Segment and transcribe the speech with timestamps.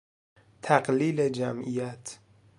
[0.61, 2.19] تقلیل جمعیت